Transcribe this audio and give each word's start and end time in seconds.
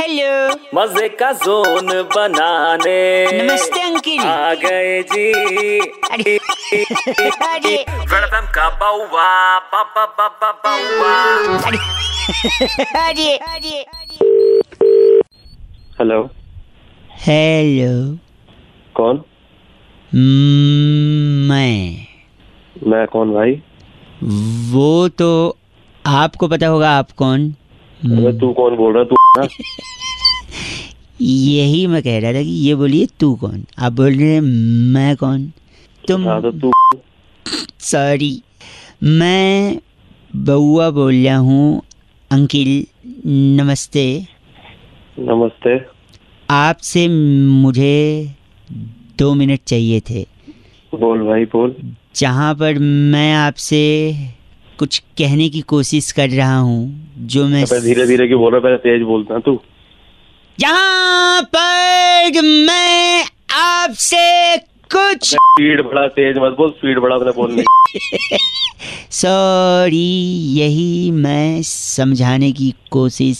Hello 0.00 0.54
मज़े 0.74 1.08
का 1.08 1.32
zone 1.32 1.86
बनाने। 2.16 2.98
नमस्ते 3.32 3.80
अंकिल। 3.80 4.20
आ 4.20 4.54
गए 4.54 5.02
जी। 5.02 5.32
अरे 5.80 6.36
अरे। 7.46 7.74
वेलकम 8.12 8.46
का 8.54 8.68
बाउवा 8.80 9.58
बाबा 9.58 10.04
बाबा 10.06 10.52
बाउवा। 10.52 11.14
अरे 13.08 13.36
अरे 13.36 13.82
अरे। 13.82 14.20
हेलो। 15.98 16.22
हेलो। 17.26 18.18
कौन? 18.94 19.22
हम्म, 20.12 21.48
मैं। 21.48 22.06
मैं 22.86 23.06
कौन 23.06 23.34
भाई? 23.34 23.62
वो 24.72 25.08
तो 25.08 25.56
आपको 26.06 26.48
पता 26.48 26.66
होगा 26.66 26.98
आप 26.98 27.12
कौन। 27.12 27.50
अबे 28.04 28.38
तू 28.40 28.52
कौन 28.52 28.76
बोल 28.76 28.92
रहा 28.92 29.02
है? 29.02 29.08
तू? 29.08 29.17
यही 31.20 31.86
मैं 31.86 32.02
कह 32.02 32.18
रहा 32.18 32.32
था 32.32 32.42
कि 32.42 32.48
ये 32.48 32.74
बोलिए 32.74 33.06
तू 33.20 33.34
कौन? 33.34 33.64
आप 33.78 33.92
बोल 33.92 34.14
रहे 34.14 34.32
हैं 34.34 34.40
मैं 34.40 35.16
कौन? 35.16 35.52
तुम 36.08 36.28
हाँ 36.28 36.42
तो 36.42 36.50
तू 36.50 36.72
सॉरी 37.80 38.42
मैं 39.02 39.78
बउआ 40.36 40.90
बोल 40.90 41.14
रहा 41.14 41.36
हूँ 41.36 41.82
अंकिल 42.30 42.86
नमस्ते। 43.26 44.26
नमस्ते। 45.18 45.86
आपसे 46.50 47.08
मुझे 47.48 48.34
दो 49.18 49.34
मिनट 49.34 49.60
चाहिए 49.66 50.00
थे। 50.00 50.26
बोल 50.94 51.22
भाई 51.26 51.44
बोल। 51.44 51.76
जहाँ 52.16 52.54
पर 52.54 52.78
मैं 53.12 53.34
आपसे 53.34 54.12
कुछ 54.78 54.98
कहने 54.98 55.48
की 55.48 55.60
कोशिश 55.60 56.12
कर 56.12 56.28
रहा 56.30 56.56
हूँ 56.56 57.10
जो 57.18 57.46
मैं 57.46 57.64
धीरे 57.64 58.06
धीरे 58.06 58.26
क्यों 58.28 58.40
बोल? 58.40 58.60
पहले 58.60 58.76
तेज 58.76 59.02
बोलता 59.02 59.38
तू। 59.38 59.60
जहाँ 60.58 61.42
पर 61.56 62.42
मैं 62.42 63.24
आपसे 63.54 64.56
कुछ 64.94 65.24
स्पीड 65.24 65.82
बड़ा 65.82 66.06
तेज 66.08 66.36
मत 66.38 66.56
बोल 66.58 66.70
स्पीड 66.70 66.98
बड़ा 66.98 67.16
अपने 67.16 67.32
बोलने 67.32 67.64
सॉरी 69.10 69.96
यही 70.58 71.10
मैं 71.10 71.62
समझाने 71.62 72.52
की 72.52 72.74
कोशिश 72.90 73.38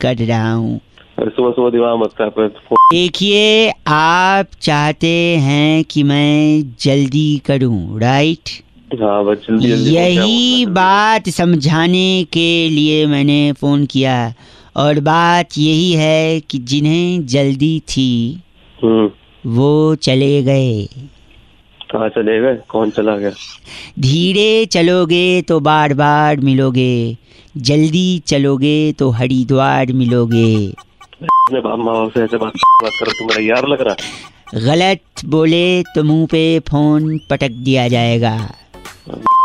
कर 0.00 0.16
रहा 0.16 0.52
हूँ। 0.52 0.80
सुबह 1.20 1.50
सुबह 1.50 1.70
दिमाग 1.70 1.98
मत 1.98 2.10
कर 2.20 2.48
देखिए 2.92 3.70
आप 3.88 4.46
चाहते 4.60 5.14
हैं 5.38 5.84
कि 5.84 6.02
मैं 6.02 6.62
जल्दी 6.80 7.42
करूँ 7.46 8.00
राइट 8.00 8.48
हाँ 8.90 9.24
बस 9.24 9.38
जल्दी 9.48 9.68
जल्दी 9.68 9.90
यही 9.94 10.66
बात 10.66 11.28
समझाने 11.28 12.24
के 12.32 12.48
लिए 12.68 13.06
मैंने 13.06 13.40
फ़ोन 13.60 13.84
किया 13.86 14.14
और 14.82 15.00
बात 15.08 15.58
यही 15.58 15.92
है 15.92 16.40
कि 16.40 16.58
जिन्हें 16.70 17.26
जल्दी 17.26 17.78
थी 17.88 18.10
हम्म। 18.78 19.10
वो 19.44 19.94
चले 20.02 20.42
गए। 20.42 20.84
कहाँ 21.90 22.08
चले 22.08 22.40
गए? 22.40 22.56
कौन 22.68 22.90
चला 22.90 23.16
गया? 23.16 23.30
धीरे 23.98 24.66
चलोगे 24.72 25.42
तो 25.48 25.58
बार 25.60 25.94
बार 25.94 26.40
मिलोगे 26.40 27.16
जल्दी 27.56 28.18
चलोगे 28.26 28.92
तो 28.98 29.10
हरिद्वार 29.10 29.92
मिलोगे। 29.92 30.54
अपने 30.72 31.60
बाप 31.60 31.78
माँ 31.78 31.94
बाप 31.94 32.10
से 32.14 32.22
ऐसे 32.22 32.36
बात 32.36 32.52
बात 32.82 32.92
कर 33.00 33.12
तू 33.12 33.24
मेरा 33.26 33.42
यार 33.44 33.68
लग 33.68 33.80
रहा 33.88 34.60
गलत 34.66 35.24
बोले 35.26 35.82
तो 35.94 36.02
मुँह 36.04 36.26
पे 36.26 36.42
फ़ोन 36.68 37.18
पटक 37.30 37.50
दिया 37.64 37.86
जाएगा। 37.88 38.36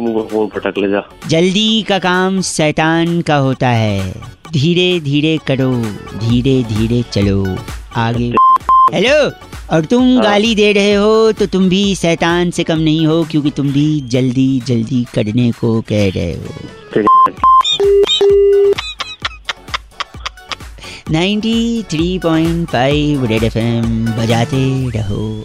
मुँह 0.00 0.24
फ़ोन 0.28 0.48
पटक 0.48 0.78
ले 0.78 0.88
जा। 0.90 1.02
जल्दी 1.28 1.82
का 1.82 1.98
काम 1.98 2.40
शैतान 2.42 3.20
का 3.20 3.36
होता 3.36 3.68
है। 3.68 4.12
धीरे 4.52 4.88
धीरे 5.00 5.36
करो 5.46 5.70
धीरे 6.18 6.62
धीरे 6.64 7.02
चलो 7.12 7.56
आगे। 7.96 8.32
हेलो 8.94 9.18
और 9.76 9.84
तुम 9.84 10.02
हाँ। 10.14 10.22
गाली 10.22 10.54
दे 10.54 10.72
रहे 10.72 10.94
हो 10.94 11.32
तो 11.32 11.46
तुम 11.46 11.68
भी 11.68 11.94
शैतान 11.94 12.50
से 12.50 12.64
कम 12.64 12.78
नहीं 12.78 13.06
हो 13.06 13.22
क्योंकि 13.30 13.50
तुम 13.50 13.72
भी 13.72 14.00
जल्दी 14.10 14.48
जल्दी 14.66 15.04
करने 15.14 15.50
को 15.60 15.80
कह 15.92 16.08
रहे 16.16 16.32
हो। 16.32 16.68
Ninety 21.10 21.82
three 21.82 22.18
point 22.18 22.68
five 22.68 23.24
red 23.24 23.42
F 23.42 23.58
M 23.58 24.06
बजाते 24.18 24.90
रहो। 24.96 25.44